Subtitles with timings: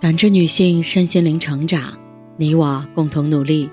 [0.00, 1.92] 感知女性身心灵成长，
[2.38, 3.70] 你我共同努力。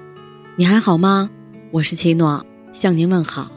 [0.57, 1.29] 你还好吗？
[1.71, 3.49] 我是七诺，向您问好。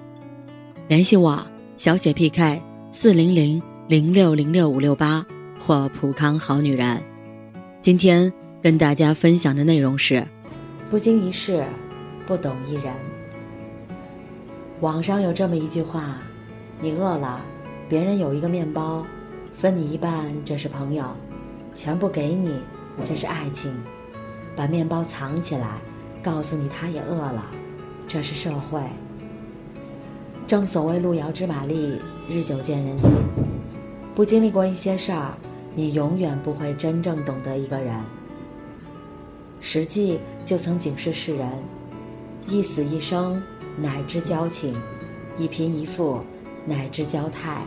[0.86, 1.44] 联系我
[1.76, 2.62] 小写 PK
[2.92, 5.26] 四零零零六零六五六八
[5.58, 7.02] 或普康好女人。
[7.80, 10.24] 今天跟大家分享的内容是：
[10.88, 11.64] 不经一事，
[12.24, 12.94] 不懂一人。
[14.78, 16.18] 网上有这么一句话：
[16.80, 17.44] 你饿了，
[17.88, 19.04] 别人有一个面包，
[19.56, 21.04] 分你一半，这是朋友。
[21.82, 22.60] 全部给你，
[23.06, 23.72] 这是爱情；
[24.54, 25.80] 把面包藏起来，
[26.22, 27.42] 告诉你他也饿了，
[28.06, 28.82] 这是社会。
[30.46, 33.10] 正所谓路遥知马力，日久见人心。
[34.14, 35.32] 不经历过一些事儿，
[35.74, 37.94] 你永远不会真正懂得一个人。
[39.62, 41.48] 实际就曾警示世人：
[42.46, 43.42] 一死一生，
[43.78, 44.74] 乃知交情；
[45.38, 46.20] 一贫一富，
[46.66, 47.62] 乃知交态；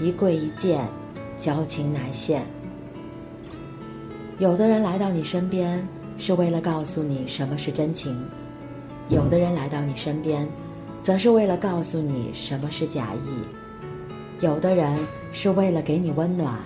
[0.00, 0.84] 一贵一贱，
[1.38, 2.44] 交情乃现。
[4.38, 5.86] 有的人来到你身边，
[6.18, 8.12] 是为了告诉你什么是真情；
[9.08, 10.48] 有的人来到你身边，
[11.02, 14.98] 则是为了告诉你什么是假意；有的人
[15.32, 16.58] 是为了给你温暖，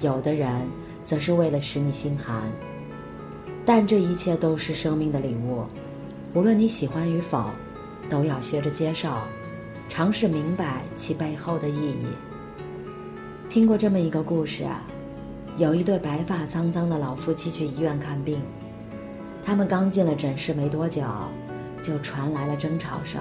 [0.00, 0.50] 有的人
[1.04, 2.50] 则是为了使你心寒。
[3.66, 5.64] 但这一切都是生命的礼物，
[6.32, 7.50] 无论你喜欢与否，
[8.08, 9.10] 都要学着接受，
[9.88, 12.06] 尝试明白其背后的意义。
[13.50, 14.82] 听过这么一个故事啊。
[15.60, 18.40] 有一对白发苍苍的老夫妻去医院看病，
[19.44, 21.02] 他们刚进了诊室没多久，
[21.82, 23.20] 就传来了争吵声。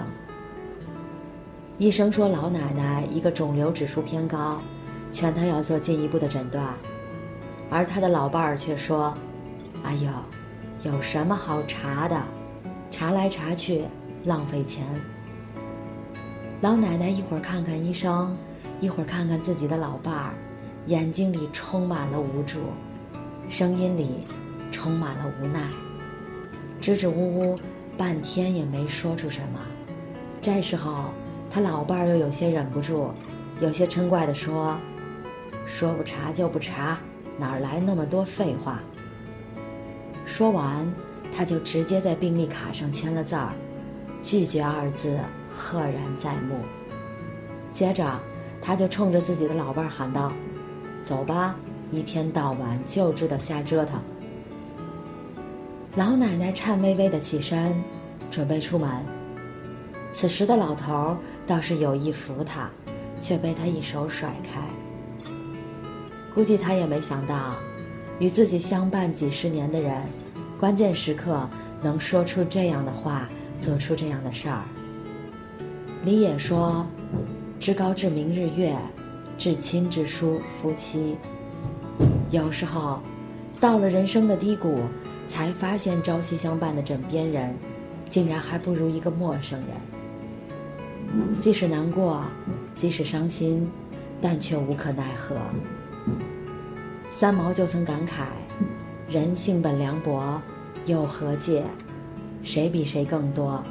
[1.77, 4.61] 医生说老奶奶一个肿瘤指数偏高，
[5.11, 6.65] 劝她要做进一步的诊断，
[7.69, 9.13] 而她的老伴儿却说
[9.83, 10.09] ：“哎呦，
[10.89, 12.23] 有什么好查的？
[12.89, 13.83] 查来查去
[14.23, 14.85] 浪费钱。”
[16.63, 18.33] 老奶奶一会儿看看医生，
[18.79, 20.33] 一会儿看看自己的老伴儿。
[20.87, 22.57] 眼睛里充满了无助，
[23.47, 24.25] 声音里
[24.71, 25.61] 充满了无奈，
[26.81, 27.59] 支支吾吾，
[27.97, 29.59] 半天也没说出什么。
[30.41, 31.05] 这时候，
[31.49, 33.11] 他老伴儿又有些忍不住，
[33.61, 34.75] 有些嗔怪地说
[35.67, 36.97] ：“说不查就不查，
[37.37, 38.81] 哪儿来那么多废话？”
[40.25, 40.91] 说完，
[41.35, 43.53] 他就直接在病历卡上签了字儿，
[44.23, 45.19] 拒绝二字
[45.49, 46.55] 赫然在目。
[47.71, 48.19] 接着，
[48.61, 50.31] 他就冲着自己的老伴儿喊道。
[51.09, 51.55] 走吧，
[51.91, 53.99] 一天到晚就知道瞎折腾。
[55.95, 57.75] 老奶奶颤巍巍的起身，
[58.29, 58.87] 准备出门。
[60.13, 62.69] 此时的老头倒是有意扶她，
[63.19, 64.61] 却被她一手甩开。
[66.35, 67.55] 估计他也没想到，
[68.19, 69.99] 与自己相伴几十年的人，
[70.59, 71.49] 关键时刻
[71.81, 73.27] 能说出这样的话，
[73.59, 74.61] 做出这样的事儿。
[76.05, 76.85] 李野说
[77.59, 78.77] ：“至高至明日月。”
[79.39, 81.15] 至亲至疏夫妻，
[82.29, 82.99] 有时候
[83.57, 84.81] 到了人生的低谷，
[85.27, 87.55] 才发现朝夕相伴的枕边人，
[88.09, 89.69] 竟然还不如一个陌生人。
[91.39, 92.21] 即使难过，
[92.75, 93.65] 即使伤心，
[94.19, 95.37] 但却无可奈何。
[97.09, 98.25] 三毛就曾感慨
[99.09, 100.39] ：“人性本凉薄，
[100.85, 101.63] 又何解？
[102.43, 103.63] 谁比谁更多？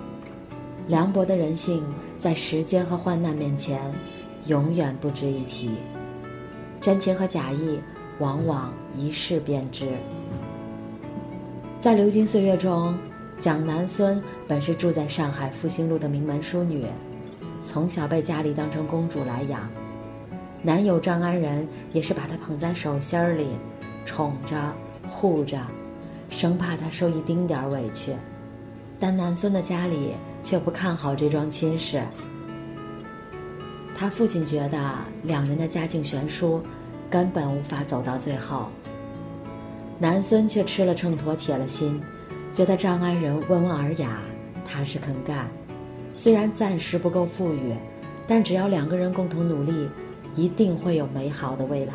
[0.87, 1.85] 凉薄的人性，
[2.19, 3.79] 在时间和患难面前。”
[4.49, 5.71] 永远不值一提，
[6.81, 7.79] 真情和假意
[8.19, 9.87] 往往一试便知。
[11.79, 12.97] 在流金岁月中，
[13.39, 16.87] 蒋南孙本是住在上海复兴路的名门淑女，
[17.61, 19.69] 从小被家里当成公主来养，
[20.63, 23.49] 男友张安仁也是把她捧在手心里，
[24.07, 24.57] 宠着
[25.07, 25.61] 护着，
[26.31, 28.15] 生怕她受一丁点儿委屈。
[28.99, 32.03] 但南孙的家里却不看好这桩亲事。
[33.99, 34.95] 他父亲觉得
[35.25, 36.63] 两人的家境悬殊，
[37.11, 38.69] 根本无法走到最后。
[39.99, 42.01] 南孙却吃了秤砣铁了心，
[42.55, 44.21] 觉得张安仁温文尔雅，
[44.65, 45.49] 踏实肯干。
[46.15, 47.75] 虽然暂时不够富裕，
[48.25, 49.89] 但只要两个人共同努力，
[50.37, 51.93] 一定会有美好的未来。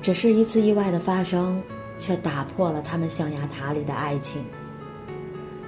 [0.00, 1.62] 只是一次意外的发生，
[1.98, 4.42] 却打破了他们象牙塔里的爱情。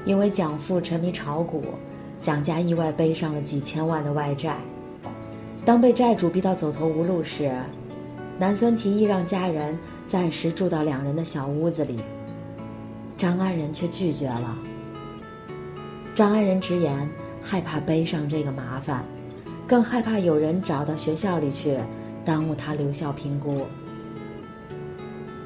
[0.07, 1.63] 因为蒋父沉迷炒股，
[2.23, 4.57] 蒋家意外背上了几千万的外债。
[5.65, 7.53] 当被债主逼到走投无路时，
[8.39, 9.79] 南孙提议让家人
[10.09, 12.01] 暂时住到两人的小屋子里。
[13.17, 14.57] 张安仁却拒绝了。
[16.15, 17.09] 张安仁直言，
[17.43, 19.05] 害怕背上这个麻烦，
[19.67, 21.77] 更害怕有人找到学校里去，
[22.25, 23.67] 耽误他留校评估。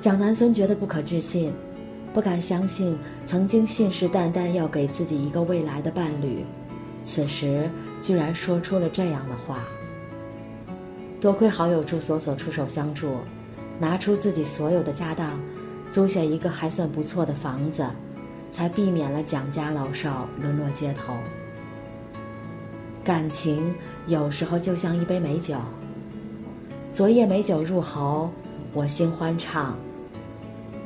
[0.00, 1.52] 蒋南孙觉得不可置信，
[2.12, 2.96] 不敢相信
[3.26, 6.44] 曾经信誓旦旦要给自己一个未来的伴侣，
[7.04, 7.68] 此时
[8.00, 9.64] 居然说出了这样的话。
[11.24, 13.16] 多亏好友祝锁锁出手相助，
[13.80, 15.40] 拿出自己所有的家当，
[15.90, 17.88] 租下一个还算不错的房子，
[18.50, 21.14] 才避免了蒋家老少沦落街头。
[23.02, 23.74] 感情
[24.06, 25.56] 有时候就像一杯美酒，
[26.92, 28.28] 昨夜美酒入喉，
[28.74, 29.72] 我心欢畅；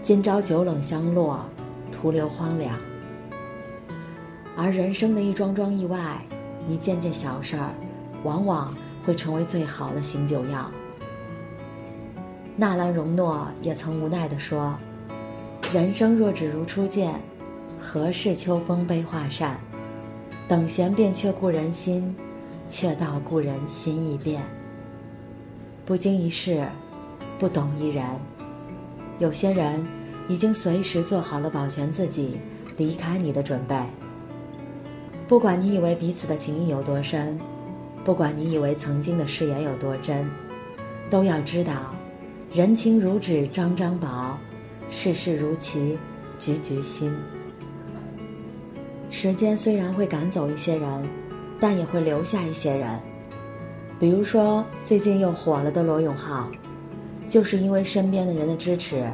[0.02, 1.44] 今朝酒冷香落，
[1.90, 2.78] 徒留荒凉。
[4.56, 6.24] 而人生的一桩桩意外，
[6.68, 7.70] 一件件小事儿，
[8.22, 8.72] 往往
[9.04, 10.70] 会成为最好的醒酒药。
[12.56, 14.76] 纳兰容若也曾无奈地说
[15.72, 17.14] ：“人生若只如初见，
[17.80, 19.56] 何事秋风悲画扇？
[20.48, 22.16] 等闲变却故人心，
[22.68, 24.42] 却道故人心易变。
[25.84, 26.66] 不经一事，
[27.38, 28.04] 不懂一人。
[29.18, 29.86] 有些人
[30.28, 32.40] 已经随时做好了保全自己、
[32.76, 33.76] 离开你的准备。
[35.26, 37.38] 不管你以为彼此的情谊有多深，
[38.08, 40.26] 不管你以为曾经的誓言有多真，
[41.10, 41.94] 都要知道。”
[42.54, 44.34] 人情如纸张张薄，
[44.90, 45.98] 世事如棋
[46.38, 47.14] 局局新。
[49.10, 51.06] 时间虽然会赶走一些人，
[51.60, 52.98] 但也会留下一些人。
[54.00, 56.50] 比如说，最近又火了的罗永浩，
[57.26, 59.06] 就是因为身边的人的支持，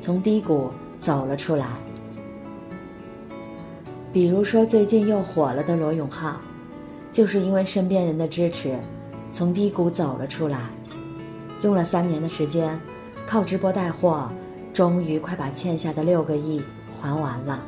[0.00, 1.66] 从低谷走了出来。
[4.10, 6.40] 比如说，最近又火了的罗永浩，
[7.12, 8.78] 就是因为身边人的支持，
[9.30, 10.60] 从低谷走了出来。
[11.62, 12.78] 用了三年的时间，
[13.26, 14.30] 靠直播带货，
[14.72, 16.62] 终于快把欠下的六个亿
[17.00, 17.60] 还完了。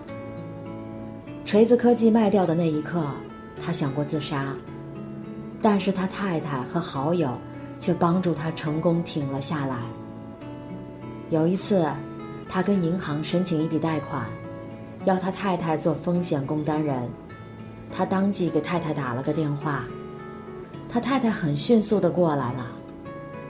[1.45, 3.03] 锤子科技卖掉的那一刻，
[3.61, 4.55] 他想过自杀，
[5.61, 7.31] 但是他太太和好友
[7.81, 9.77] 却帮助他成功挺了下来。
[11.31, 11.85] 有一次，
[12.49, 14.25] 他跟银行申请一笔贷款，
[15.05, 17.09] 要他太太做风险共担人，
[17.93, 19.85] 他当即给太太打了个电话，
[20.89, 22.67] 他太太很迅速的过来了。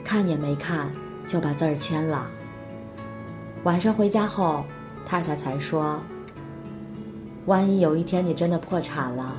[0.03, 0.91] 看也没看，
[1.27, 2.29] 就把字儿签了。
[3.63, 4.65] 晚上回家后，
[5.05, 5.99] 太太才说
[7.45, 9.37] ：“万一有一天你真的破产了，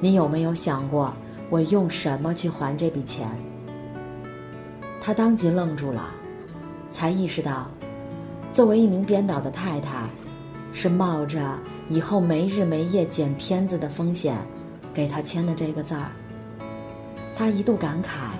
[0.00, 1.12] 你有没有想过
[1.50, 3.28] 我用什么去还这笔钱？”
[5.02, 6.14] 他当即愣住了，
[6.92, 7.68] 才意识到，
[8.52, 10.08] 作为一名编导的太太，
[10.72, 14.36] 是冒着以后没日没夜剪片子的风险，
[14.94, 16.10] 给他签的这个字儿。
[17.34, 18.30] 他一度感慨。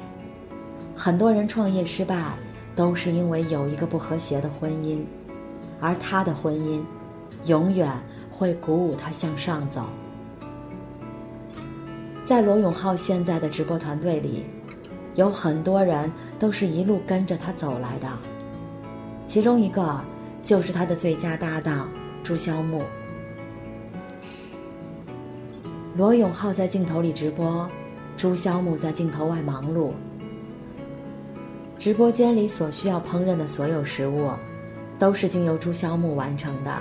[0.95, 2.33] 很多人创业失败，
[2.77, 5.01] 都是因为有一个不和谐的婚姻，
[5.81, 6.83] 而他的婚姻，
[7.47, 7.91] 永远
[8.31, 9.85] 会鼓舞他向上走。
[12.25, 14.45] 在罗永浩现在的直播团队里，
[15.17, 18.09] 有很多人都是一路跟着他走来的，
[19.27, 20.01] 其中一个
[20.43, 21.89] 就是他的最佳搭档
[22.23, 22.83] 朱萧木。
[25.95, 27.69] 罗永浩在镜头里直播，
[28.17, 29.91] 朱萧木在镜头外忙碌。
[31.79, 34.31] 直播间里所需要烹饪的所有食物，
[34.99, 36.75] 都是经由朱萧木完成的。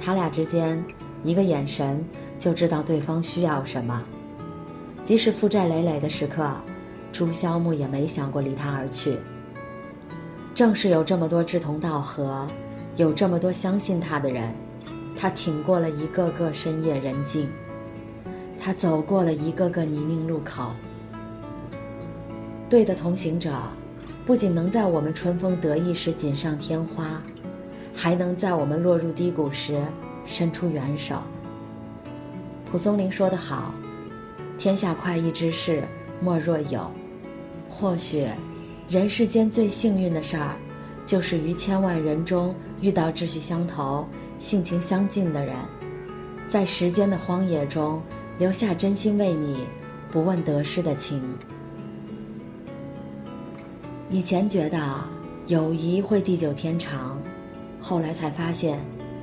[0.00, 0.82] 他俩之间，
[1.22, 2.04] 一个眼神
[2.36, 4.02] 就知道对方需要什么。
[5.04, 6.50] 即使负债累累的时刻，
[7.12, 9.16] 朱萧木也没想过离他而去。
[10.52, 12.44] 正是有这么多志同道合，
[12.96, 14.52] 有这么多相信他的人，
[15.16, 17.48] 他挺过了一个个深夜人静，
[18.66, 20.72] 他走过了一个个泥泞路口。
[22.68, 23.52] 对的同行者。
[24.24, 27.22] 不仅能在我们春风得意时锦上添花，
[27.94, 29.80] 还能在我们落入低谷时
[30.24, 31.22] 伸出援手。
[32.68, 33.72] 蒲松龄说得好
[34.58, 35.84] ：“天下快意之事
[36.20, 36.90] 莫若有。”
[37.70, 38.26] 或许，
[38.88, 40.56] 人世间最幸运的事儿，
[41.06, 44.04] 就是于千万人中遇到志趣相投、
[44.40, 45.54] 性情相近的人，
[46.48, 48.02] 在时间的荒野中
[48.38, 49.66] 留下真心为你、
[50.10, 51.22] 不问得失的情。
[54.10, 55.00] 以前觉得
[55.46, 57.18] 友谊会地久天长，
[57.80, 58.78] 后来才发现，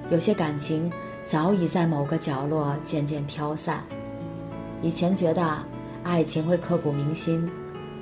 [0.09, 0.91] 有些感情
[1.25, 3.83] 早已在某个角落渐渐飘散。
[4.81, 5.63] 以前觉得
[6.03, 7.49] 爱情会刻骨铭心，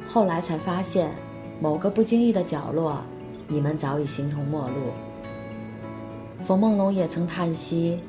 [0.08, 1.12] 后来才发现，
[1.60, 3.00] 某个不经意的角落，
[3.48, 4.76] 你们早已形同陌路。
[6.44, 8.00] 冯梦龙也曾叹息：“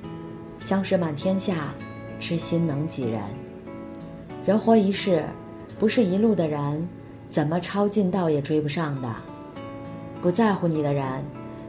[0.58, 1.74] 相识满天下，
[2.22, 3.20] 知心能几人？
[4.46, 5.24] 人活一世，
[5.78, 6.88] 不是一路的人。”
[7.28, 9.08] 怎么抄近道也追不上的，
[10.20, 11.24] 不在乎你的人，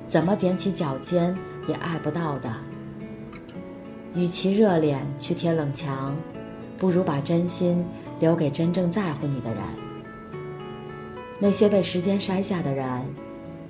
[0.07, 1.33] 怎么踮起脚尖
[1.69, 2.53] 也爱不到的。
[4.13, 6.13] 与其热脸去贴冷墙，
[6.77, 7.81] 不如把真心
[8.19, 9.63] 留给真正在乎你的人。
[11.39, 12.85] 那些被时间筛下的人，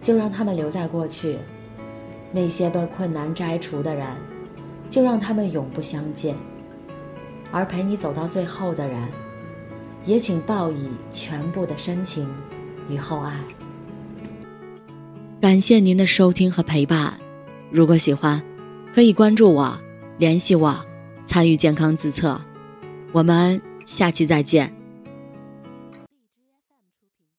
[0.02, 1.36] 就让他们留在过去；
[2.32, 4.08] 那些被困难摘除的人，
[4.90, 6.36] 就让他们永不相见。
[7.54, 9.08] 而陪你走到最后的人。
[10.06, 12.28] 也请报以全部的深情
[12.90, 13.40] 与厚爱。
[15.40, 17.18] 感谢您的收听和陪伴。
[17.72, 18.44] 如果喜欢，
[18.94, 19.80] 可以关注我，
[20.18, 20.78] 联系我，
[21.24, 22.40] 参与健康自测。
[23.14, 24.83] 我们下期再见。